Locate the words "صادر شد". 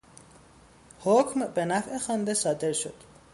2.33-2.93